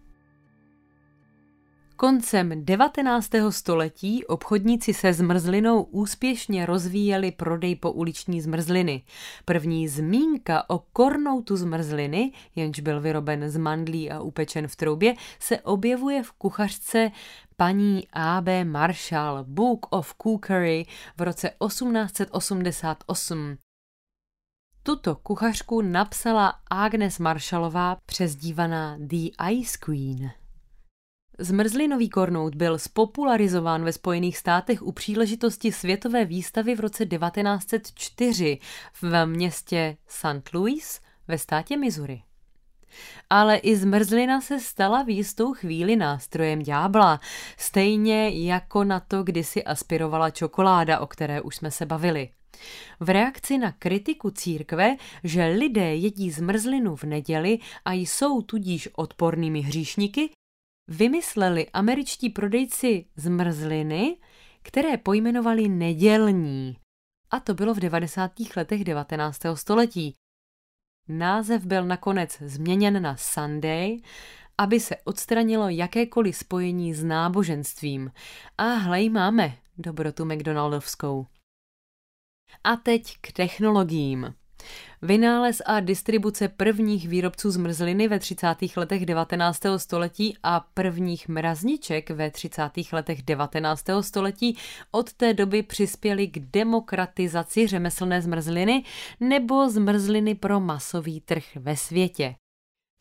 Koncem 1.99 2.65
19. 2.65 3.29
století 3.49 4.25
obchodníci 4.25 4.93
se 4.93 5.13
zmrzlinou 5.13 5.83
úspěšně 5.83 6.65
rozvíjeli 6.65 7.31
prodej 7.31 7.75
po 7.75 7.91
uliční 7.91 8.41
zmrzliny. 8.41 9.03
První 9.45 9.87
zmínka 9.87 10.69
o 10.69 10.79
kornoutu 10.79 11.55
zmrzliny, 11.55 12.31
jenž 12.55 12.79
byl 12.79 13.01
vyroben 13.01 13.49
z 13.49 13.57
mandlí 13.57 14.11
a 14.11 14.21
upečen 14.21 14.67
v 14.67 14.75
troubě, 14.75 15.13
se 15.39 15.61
objevuje 15.61 16.23
v 16.23 16.31
kuchařce 16.31 17.11
paní 17.55 18.07
A.B. 18.13 18.65
Marshall 18.65 19.43
Book 19.43 19.87
of 19.89 20.13
Cookery 20.23 20.85
v 21.17 21.21
roce 21.21 21.51
1888. 21.67 23.57
Tuto 24.83 25.15
kuchařku 25.15 25.81
napsala 25.81 26.53
Agnes 26.69 27.19
Marshallová 27.19 27.97
přezdívaná 28.05 28.97
The 28.99 29.29
Ice 29.51 29.77
Queen. 29.79 30.31
Zmrzlinový 31.39 32.09
kornout 32.09 32.55
byl 32.55 32.79
spopularizován 32.79 33.83
ve 33.83 33.93
Spojených 33.93 34.37
státech 34.37 34.81
u 34.81 34.91
příležitosti 34.91 35.71
světové 35.71 36.25
výstavy 36.25 36.75
v 36.75 36.79
roce 36.79 37.05
1904 37.05 38.59
v 39.01 39.25
městě 39.25 39.97
St. 40.07 40.53
Louis 40.53 41.01
ve 41.27 41.37
státě 41.37 41.77
Missouri. 41.77 42.21
Ale 43.29 43.57
i 43.57 43.75
zmrzlina 43.75 44.41
se 44.41 44.59
stala 44.59 45.03
v 45.03 45.09
jistou 45.09 45.53
chvíli 45.53 45.95
nástrojem 45.95 46.61
ďábla, 46.61 47.19
stejně 47.57 48.29
jako 48.29 48.83
na 48.83 48.99
to 48.99 49.23
kdysi 49.23 49.63
aspirovala 49.63 50.29
čokoláda, 50.29 50.99
o 50.99 51.07
které 51.07 51.41
už 51.41 51.55
jsme 51.55 51.71
se 51.71 51.85
bavili. 51.85 52.29
V 52.99 53.09
reakci 53.09 53.57
na 53.57 53.71
kritiku 53.71 54.29
církve, 54.29 54.95
že 55.23 55.45
lidé 55.45 55.95
jedí 55.95 56.31
zmrzlinu 56.31 56.95
v 56.95 57.03
neděli 57.03 57.59
a 57.85 57.93
jsou 57.93 58.41
tudíž 58.41 58.89
odpornými 58.95 59.61
hříšníky, 59.61 60.29
vymysleli 60.87 61.69
američtí 61.69 62.29
prodejci 62.29 63.05
zmrzliny, 63.15 64.17
které 64.61 64.97
pojmenovali 64.97 65.69
nedělní. 65.69 66.77
A 67.31 67.39
to 67.39 67.53
bylo 67.53 67.73
v 67.73 67.79
90. 67.79 68.31
letech 68.55 68.83
19. 68.83 69.41
století. 69.53 70.13
Název 71.07 71.65
byl 71.65 71.85
nakonec 71.85 72.37
změněn 72.41 73.01
na 73.01 73.17
Sunday, 73.17 73.97
aby 74.57 74.79
se 74.79 74.95
odstranilo 74.97 75.69
jakékoliv 75.69 76.37
spojení 76.37 76.93
s 76.93 77.03
náboženstvím. 77.03 78.11
A 78.57 78.63
hlej, 78.63 79.09
máme 79.09 79.57
dobrotu 79.77 80.25
McDonaldovskou. 80.25 81.27
A 82.63 82.75
teď 82.75 83.17
k 83.21 83.31
technologiím. 83.31 84.33
Vynález 85.01 85.61
a 85.65 85.79
distribuce 85.79 86.47
prvních 86.47 87.07
výrobců 87.07 87.51
zmrzliny 87.51 88.07
ve 88.07 88.19
30. 88.19 88.55
letech 88.75 89.05
19. 89.05 89.61
století 89.77 90.37
a 90.43 90.59
prvních 90.59 91.27
mrazniček 91.27 92.09
ve 92.09 92.31
30. 92.31 92.63
letech 92.91 93.21
19. 93.21 93.85
století 94.01 94.57
od 94.91 95.13
té 95.13 95.33
doby 95.33 95.63
přispěly 95.63 96.27
k 96.27 96.39
demokratizaci 96.39 97.67
řemeslné 97.67 98.21
zmrzliny 98.21 98.83
nebo 99.19 99.69
zmrzliny 99.69 100.35
pro 100.35 100.59
masový 100.59 101.21
trh 101.21 101.43
ve 101.55 101.77
světě. 101.77 102.35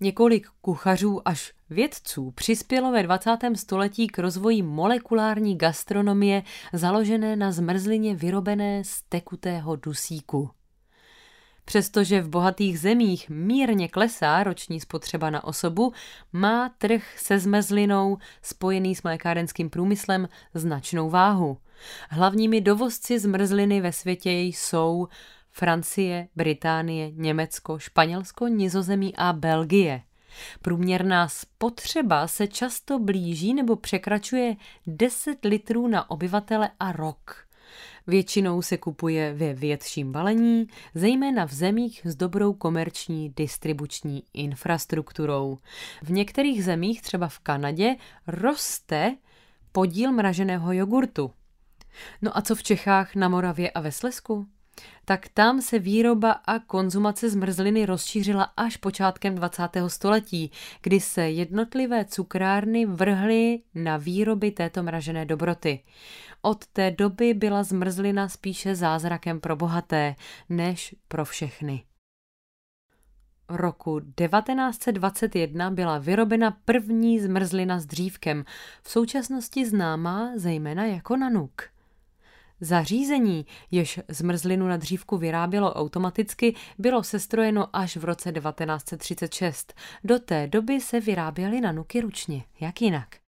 Několik 0.00 0.48
kuchařů 0.60 1.28
až 1.28 1.52
vědců 1.70 2.30
přispělo 2.30 2.92
ve 2.92 3.02
20. 3.02 3.38
století 3.54 4.06
k 4.06 4.18
rozvoji 4.18 4.62
molekulární 4.62 5.58
gastronomie 5.58 6.42
založené 6.72 7.36
na 7.36 7.52
zmrzlině 7.52 8.14
vyrobené 8.14 8.84
z 8.84 9.02
tekutého 9.02 9.76
dusíku. 9.76 10.50
Přestože 11.68 12.20
v 12.20 12.28
bohatých 12.28 12.80
zemích 12.80 13.28
mírně 13.30 13.88
klesá 13.88 14.44
roční 14.44 14.80
spotřeba 14.80 15.30
na 15.30 15.44
osobu, 15.44 15.92
má 16.32 16.68
trh 16.78 17.18
se 17.18 17.38
zmrzlinou 17.38 18.18
spojený 18.42 18.94
s 18.94 19.02
mlékárenským 19.02 19.70
průmyslem 19.70 20.28
značnou 20.54 21.10
váhu. 21.10 21.58
Hlavními 22.10 22.60
dovozci 22.60 23.18
zmrzliny 23.18 23.80
ve 23.80 23.92
světě 23.92 24.30
jsou 24.30 25.08
Francie, 25.50 26.28
Británie, 26.36 27.10
Německo, 27.10 27.78
Španělsko, 27.78 28.48
Nizozemí 28.48 29.16
a 29.16 29.32
Belgie. 29.32 30.02
Průměrná 30.62 31.28
spotřeba 31.28 32.28
se 32.28 32.46
často 32.46 32.98
blíží 32.98 33.54
nebo 33.54 33.76
překračuje 33.76 34.56
10 34.86 35.44
litrů 35.44 35.88
na 35.88 36.10
obyvatele 36.10 36.70
a 36.80 36.92
rok. 36.92 37.45
Většinou 38.06 38.62
se 38.62 38.76
kupuje 38.76 39.34
ve 39.34 39.54
větším 39.54 40.12
balení, 40.12 40.66
zejména 40.94 41.46
v 41.46 41.52
zemích 41.52 42.00
s 42.04 42.16
dobrou 42.16 42.52
komerční 42.52 43.32
distribuční 43.36 44.22
infrastrukturou. 44.34 45.58
V 46.02 46.10
některých 46.10 46.64
zemích, 46.64 47.02
třeba 47.02 47.28
v 47.28 47.38
Kanadě, 47.38 47.96
roste 48.26 49.16
podíl 49.72 50.12
mraženého 50.12 50.72
jogurtu. 50.72 51.32
No 52.22 52.38
a 52.38 52.42
co 52.42 52.54
v 52.54 52.62
Čechách, 52.62 53.14
na 53.14 53.28
Moravě 53.28 53.70
a 53.70 53.80
ve 53.80 53.92
Slesku? 53.92 54.46
Tak 55.04 55.28
tam 55.28 55.60
se 55.60 55.78
výroba 55.78 56.32
a 56.32 56.58
konzumace 56.58 57.30
zmrzliny 57.30 57.86
rozšířila 57.86 58.52
až 58.56 58.76
počátkem 58.76 59.34
20. 59.34 59.62
století, 59.86 60.50
kdy 60.82 61.00
se 61.00 61.22
jednotlivé 61.30 62.04
cukrárny 62.04 62.86
vrhly 62.86 63.60
na 63.74 63.96
výroby 63.96 64.50
této 64.50 64.82
mražené 64.82 65.24
dobroty. 65.24 65.80
Od 66.42 66.66
té 66.66 66.90
doby 66.90 67.34
byla 67.34 67.62
zmrzlina 67.62 68.28
spíše 68.28 68.74
zázrakem 68.74 69.40
pro 69.40 69.56
bohaté, 69.56 70.14
než 70.48 70.94
pro 71.08 71.24
všechny. 71.24 71.84
Roku 73.48 74.00
1921 74.00 75.70
byla 75.70 75.98
vyrobena 75.98 76.56
první 76.64 77.20
zmrzlina 77.20 77.80
s 77.80 77.86
dřívkem, 77.86 78.44
v 78.82 78.90
současnosti 78.90 79.66
známá 79.66 80.32
zejména 80.36 80.84
jako 80.84 81.16
nanuk. 81.16 81.75
Zařízení, 82.60 83.46
jež 83.70 84.00
zmrzlinu 84.08 84.68
na 84.68 84.76
dřívku 84.76 85.18
vyrábělo 85.18 85.74
automaticky, 85.74 86.54
bylo 86.78 87.02
sestrojeno 87.02 87.76
až 87.76 87.96
v 87.96 88.04
roce 88.04 88.32
1936. 88.32 89.74
Do 90.04 90.18
té 90.18 90.46
doby 90.46 90.80
se 90.80 91.00
vyráběly 91.00 91.60
nanuky 91.60 92.00
ručně, 92.00 92.44
jak 92.60 92.82
jinak. 92.82 93.25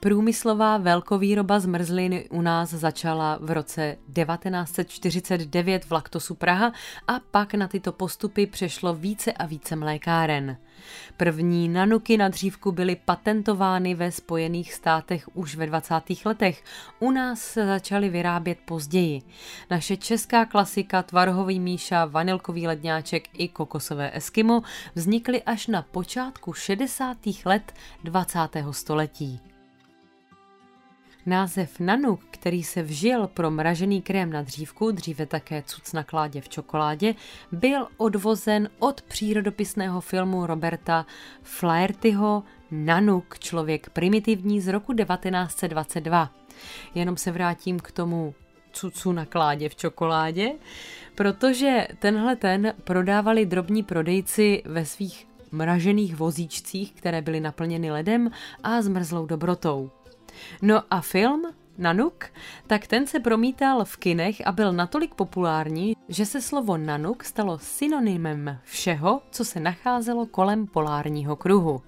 Průmyslová 0.00 0.78
velkovýroba 0.78 1.60
zmrzliny 1.60 2.28
u 2.30 2.42
nás 2.42 2.70
začala 2.70 3.38
v 3.40 3.50
roce 3.50 3.96
1949 4.12 5.84
v 5.84 5.92
Laktosu 5.92 6.34
Praha 6.34 6.72
a 7.08 7.20
pak 7.30 7.54
na 7.54 7.68
tyto 7.68 7.92
postupy 7.92 8.46
přešlo 8.46 8.94
více 8.94 9.32
a 9.32 9.46
více 9.46 9.76
mlékáren. 9.76 10.56
První 11.16 11.68
nanuky 11.68 12.16
na 12.16 12.28
dřívku 12.28 12.72
byly 12.72 12.96
patentovány 12.96 13.94
ve 13.94 14.12
Spojených 14.12 14.74
státech 14.74 15.28
už 15.34 15.56
ve 15.56 15.66
20. 15.66 15.94
letech. 16.24 16.64
U 16.98 17.10
nás 17.10 17.40
se 17.40 17.66
začaly 17.66 18.08
vyrábět 18.08 18.58
později. 18.64 19.22
Naše 19.70 19.96
česká 19.96 20.44
klasika 20.44 21.02
Tvarhový 21.02 21.60
Míša, 21.60 22.04
Vanilkový 22.04 22.66
ledňáček 22.66 23.28
i 23.32 23.48
Kokosové 23.48 24.16
Eskimo 24.16 24.62
vznikly 24.94 25.42
až 25.42 25.66
na 25.66 25.82
počátku 25.82 26.52
60. 26.52 27.16
let 27.44 27.72
20. 28.04 28.38
století. 28.70 29.55
Název 31.26 31.80
nanuk, 31.80 32.20
který 32.30 32.62
se 32.62 32.82
vžil 32.82 33.26
pro 33.26 33.50
mražený 33.50 34.02
krém 34.02 34.32
na 34.32 34.42
dřívku, 34.42 34.90
dříve 34.90 35.26
také 35.26 35.62
cuc 35.62 35.92
na 35.92 36.04
kládě 36.04 36.40
v 36.40 36.48
čokoládě, 36.48 37.14
byl 37.52 37.88
odvozen 37.96 38.68
od 38.78 39.02
přírodopisného 39.02 40.00
filmu 40.00 40.46
Roberta 40.46 41.06
Flahertyho 41.42 42.42
Nanuk, 42.70 43.38
člověk 43.38 43.90
primitivní 43.90 44.60
z 44.60 44.68
roku 44.68 44.92
1922. 44.92 46.30
Jenom 46.94 47.16
se 47.16 47.30
vrátím 47.30 47.80
k 47.80 47.90
tomu 47.92 48.34
cucu 48.72 49.12
na 49.12 49.26
kládě 49.26 49.68
v 49.68 49.76
čokoládě, 49.76 50.52
protože 51.14 51.88
tenhle 51.98 52.36
ten 52.36 52.74
prodávali 52.84 53.46
drobní 53.46 53.82
prodejci 53.82 54.62
ve 54.66 54.84
svých 54.84 55.28
mražených 55.52 56.16
vozíčcích, 56.16 56.92
které 56.92 57.22
byly 57.22 57.40
naplněny 57.40 57.90
ledem 57.90 58.30
a 58.62 58.82
zmrzlou 58.82 59.26
dobrotou. 59.26 59.90
No 60.62 60.82
a 60.90 61.00
film 61.00 61.44
Nanuk, 61.78 62.24
tak 62.66 62.86
ten 62.86 63.06
se 63.06 63.20
promítal 63.20 63.84
v 63.84 63.96
kinech 63.96 64.46
a 64.46 64.52
byl 64.52 64.72
natolik 64.72 65.14
populární, 65.14 65.96
že 66.08 66.26
se 66.26 66.40
slovo 66.40 66.76
Nanuk 66.76 67.24
stalo 67.24 67.58
synonymem 67.58 68.58
všeho, 68.64 69.22
co 69.30 69.44
se 69.44 69.60
nacházelo 69.60 70.26
kolem 70.26 70.66
polárního 70.66 71.36
kruhu. 71.36 71.82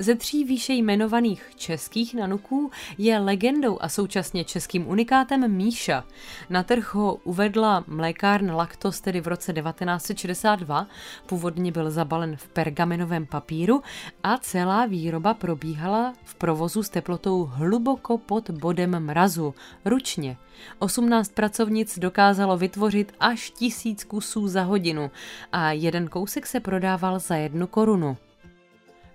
Ze 0.00 0.14
tří 0.14 0.44
výše 0.44 0.72
jmenovaných 0.72 1.42
českých 1.56 2.14
nanuků 2.14 2.70
je 2.98 3.18
legendou 3.18 3.78
a 3.80 3.88
současně 3.88 4.44
českým 4.44 4.88
unikátem 4.88 5.52
Míša. 5.52 6.04
Na 6.50 6.62
trh 6.62 6.94
ho 6.94 7.14
uvedla 7.14 7.84
mlékárna 7.86 8.56
Lactos 8.56 9.00
tedy 9.00 9.20
v 9.20 9.26
roce 9.26 9.52
1962, 9.52 10.86
původně 11.26 11.72
byl 11.72 11.90
zabalen 11.90 12.36
v 12.36 12.48
pergamenovém 12.48 13.26
papíru 13.26 13.82
a 14.22 14.38
celá 14.38 14.86
výroba 14.86 15.34
probíhala 15.34 16.14
v 16.24 16.34
provozu 16.34 16.82
s 16.82 16.88
teplotou 16.88 17.44
hluboko 17.44 18.18
pod 18.18 18.50
bodem 18.50 19.00
mrazu, 19.00 19.54
ručně. 19.84 20.36
18 20.78 21.32
pracovnic 21.32 21.98
dokázalo 21.98 22.56
vytvořit 22.56 23.12
až 23.20 23.50
tisíc 23.50 24.04
kusů 24.04 24.48
za 24.48 24.62
hodinu 24.62 25.10
a 25.52 25.72
jeden 25.72 26.08
kousek 26.08 26.46
se 26.46 26.60
prodával 26.60 27.18
za 27.18 27.36
jednu 27.36 27.66
korunu 27.66 28.16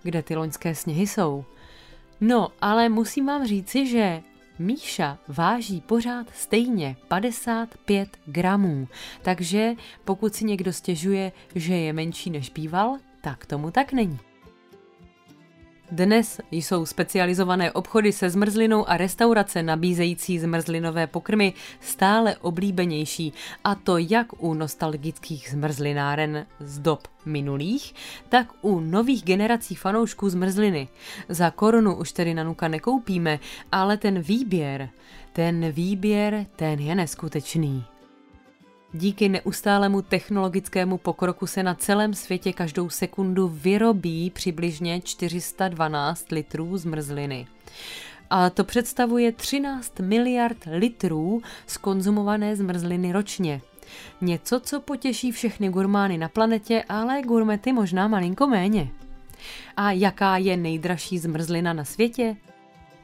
kde 0.05 0.23
ty 0.23 0.35
loňské 0.35 0.75
sněhy 0.75 1.07
jsou. 1.07 1.45
No, 2.21 2.47
ale 2.61 2.89
musím 2.89 3.25
vám 3.25 3.47
říci, 3.47 3.87
že 3.87 4.21
Míša 4.59 5.17
váží 5.27 5.81
pořád 5.81 6.27
stejně 6.33 6.95
55 7.07 8.09
gramů, 8.25 8.87
takže 9.21 9.73
pokud 10.05 10.35
si 10.35 10.45
někdo 10.45 10.73
stěžuje, 10.73 11.31
že 11.55 11.75
je 11.75 11.93
menší 11.93 12.29
než 12.29 12.49
býval, 12.49 12.97
tak 13.21 13.45
tomu 13.45 13.71
tak 13.71 13.93
není. 13.93 14.19
Dnes 15.91 16.41
jsou 16.51 16.85
specializované 16.85 17.71
obchody 17.71 18.11
se 18.11 18.29
zmrzlinou 18.29 18.89
a 18.89 18.97
restaurace 18.97 19.63
nabízející 19.63 20.39
zmrzlinové 20.39 21.07
pokrmy 21.07 21.53
stále 21.79 22.35
oblíbenější, 22.35 23.33
a 23.63 23.75
to 23.75 23.97
jak 23.97 24.43
u 24.43 24.53
nostalgických 24.53 25.49
zmrzlináren 25.49 26.45
z 26.59 26.79
dob 26.79 27.07
minulých, 27.25 27.95
tak 28.29 28.47
u 28.61 28.79
nových 28.79 29.23
generací 29.23 29.75
fanoušků 29.75 30.29
zmrzliny. 30.29 30.87
Za 31.29 31.51
korunu 31.51 31.95
už 31.95 32.11
tedy 32.11 32.33
nanuka 32.33 32.67
nekoupíme, 32.67 33.39
ale 33.71 33.97
ten 33.97 34.19
výběr, 34.19 34.89
ten 35.33 35.71
výběr, 35.71 36.45
ten 36.55 36.79
je 36.79 36.95
neskutečný. 36.95 37.85
Díky 38.97 39.29
neustálému 39.29 40.01
technologickému 40.01 40.97
pokroku 40.97 41.47
se 41.47 41.63
na 41.63 41.75
celém 41.75 42.13
světě 42.13 42.53
každou 42.53 42.89
sekundu 42.89 43.47
vyrobí 43.47 44.29
přibližně 44.29 45.01
412 45.01 46.31
litrů 46.31 46.77
zmrzliny. 46.77 47.47
A 48.29 48.49
to 48.49 48.63
představuje 48.63 49.31
13 49.31 49.99
miliard 49.99 50.57
litrů 50.71 51.41
skonzumované 51.67 52.55
zmrzliny 52.55 53.11
ročně. 53.11 53.61
Něco, 54.21 54.59
co 54.59 54.81
potěší 54.81 55.31
všechny 55.31 55.69
gurmány 55.69 56.17
na 56.17 56.29
planetě, 56.29 56.83
ale 56.89 57.21
gurmety 57.21 57.73
možná 57.73 58.07
malinko 58.07 58.47
méně. 58.47 58.89
A 59.77 59.91
jaká 59.91 60.37
je 60.37 60.57
nejdražší 60.57 61.19
zmrzlina 61.19 61.73
na 61.73 61.85
světě? 61.85 62.35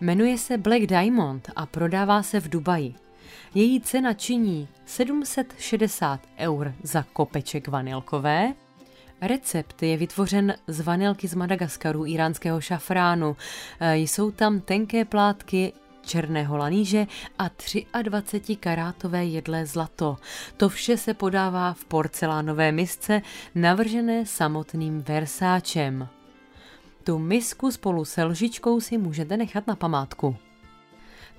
Jmenuje 0.01 0.38
se 0.38 0.58
Black 0.58 0.82
Diamond 0.82 1.49
a 1.56 1.65
prodává 1.65 2.23
se 2.23 2.39
v 2.39 2.49
Dubaji. 2.49 2.95
Její 3.54 3.82
cena 3.82 4.13
činí 4.13 4.67
760 4.86 6.20
eur 6.38 6.74
za 6.84 7.06
kopeček 7.13 7.67
vanilkové. 7.67 8.54
Recept 9.22 9.84
je 9.84 9.98
vytvořen 9.98 10.56
z 10.67 10.82
vanilky 10.82 11.28
z 11.28 11.34
Madagaskaru, 11.36 12.06
iránského 12.06 12.62
šafránu. 12.62 13.36
E, 13.80 13.98
jsou 13.98 14.32
tam 14.32 14.62
tenké 14.62 15.06
plátky 15.06 15.74
černého 16.02 16.58
laníže 16.58 17.08
a 17.94 18.02
23 18.02 18.56
karátové 18.56 19.26
jedlé 19.26 19.65
zlato. 19.65 20.17
To 20.58 20.70
vše 20.70 20.98
se 20.98 21.13
podává 21.13 21.74
v 21.74 21.86
porcelánové 21.86 22.72
misce, 22.72 23.22
navržené 23.56 24.26
samotným 24.26 25.02
versáčem. 25.02 26.08
Tu 27.04 27.20
misku 27.20 27.72
spolu 27.72 28.06
se 28.06 28.24
lžičkou 28.24 28.80
si 28.80 28.98
můžete 28.98 29.38
nechat 29.38 29.67
na 29.67 29.76
památku. 29.76 30.36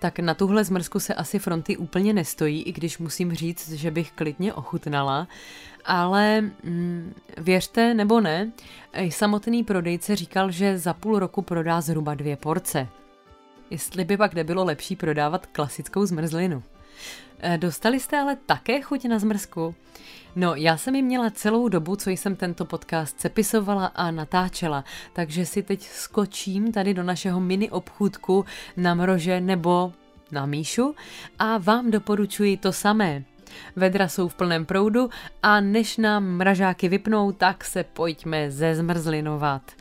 Tak 0.02 0.18
na 0.18 0.34
tuhle 0.34 0.64
zmrzku 0.64 1.00
se 1.00 1.14
asi 1.14 1.38
fronty 1.38 1.76
úplně 1.76 2.12
nestojí, 2.12 2.62
i 2.62 2.72
když 2.72 2.98
musím 2.98 3.34
říct, 3.34 3.72
že 3.72 3.90
bych 3.90 4.12
klidně 4.12 4.54
ochutnala. 4.54 5.28
Ale 5.84 6.40
mm, 6.40 7.14
věřte 7.38 7.94
nebo 7.94 8.20
ne, 8.20 8.52
samotný 9.08 9.64
prodejce 9.64 10.16
říkal, 10.16 10.50
že 10.50 10.78
za 10.78 10.94
půl 10.94 11.18
roku 11.18 11.42
prodá 11.42 11.80
zhruba 11.80 12.14
dvě 12.14 12.36
porce. 12.36 12.88
Jestli 13.70 14.04
by 14.04 14.16
pak 14.16 14.34
nebylo 14.34 14.64
lepší 14.64 14.96
prodávat 14.96 15.46
klasickou 15.46 16.06
zmrzlinu. 16.06 16.62
E, 17.42 17.58
dostali 17.58 18.00
jste 18.00 18.20
ale 18.20 18.36
také 18.46 18.82
chuť 18.82 19.04
na 19.04 19.18
zmrzku? 19.18 19.74
No, 20.36 20.54
já 20.54 20.76
jsem 20.76 20.94
ji 20.94 21.02
měla 21.02 21.30
celou 21.30 21.68
dobu, 21.68 21.96
co 21.96 22.10
jsem 22.10 22.36
tento 22.36 22.64
podcast 22.64 23.20
sepisovala 23.20 23.86
a 23.86 24.10
natáčela, 24.10 24.84
takže 25.12 25.46
si 25.46 25.62
teď 25.62 25.88
skočím 25.88 26.72
tady 26.72 26.94
do 26.94 27.02
našeho 27.02 27.40
mini 27.40 27.70
obchůdku 27.70 28.44
na 28.76 28.94
mrože 28.94 29.40
nebo 29.40 29.92
na 30.32 30.46
Míšu 30.46 30.94
a 31.38 31.58
vám 31.58 31.90
doporučuji 31.90 32.56
to 32.56 32.72
samé. 32.72 33.24
Vedra 33.76 34.08
jsou 34.08 34.28
v 34.28 34.34
plném 34.34 34.66
proudu 34.66 35.10
a 35.42 35.60
než 35.60 35.96
nám 35.96 36.24
mražáky 36.24 36.88
vypnou, 36.88 37.32
tak 37.32 37.64
se 37.64 37.84
pojďme 37.84 38.50
zezmrzlinovat. 38.50 39.72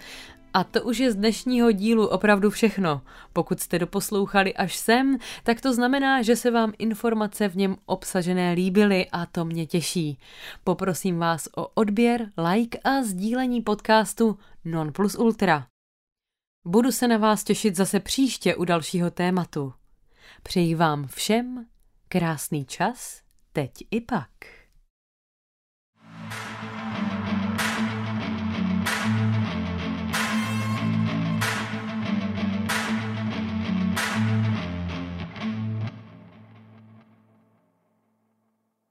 A 0.54 0.64
to 0.64 0.84
už 0.84 0.98
je 0.98 1.12
z 1.12 1.16
dnešního 1.16 1.72
dílu 1.72 2.08
opravdu 2.08 2.50
všechno. 2.50 3.02
Pokud 3.34 3.60
jste 3.60 3.80
doposlouchali 3.80 4.54
až 4.54 4.76
sem, 4.76 5.18
tak 5.44 5.62
to 5.62 5.74
znamená, 5.74 6.22
že 6.22 6.36
se 6.36 6.52
vám 6.52 6.74
informace 6.78 7.48
v 7.48 7.56
něm 7.56 7.78
obsažené 7.86 8.54
líbily 8.54 9.08
a 9.12 9.26
to 9.26 9.46
mě 9.46 9.66
těší. 9.66 10.18
Poprosím 10.64 11.18
vás 11.18 11.50
o 11.58 11.68
odběr, 11.68 12.32
like 12.52 12.80
a 12.84 13.04
sdílení 13.04 13.62
podcastu 13.62 14.40
Non 14.66 14.92
Plus 14.94 15.16
Ultra. 15.16 15.68
Budu 16.66 16.92
se 16.92 17.08
na 17.08 17.18
vás 17.18 17.44
těšit 17.44 17.76
zase 17.76 18.00
příště 18.00 18.56
u 18.56 18.66
dalšího 18.66 19.12
tématu. 19.12 19.74
Přeji 20.44 20.76
vám 20.76 21.08
všem 21.08 21.66
krásný 22.08 22.66
čas, 22.66 23.22
teď 23.54 23.72
i 23.92 24.02
pak. 24.02 24.61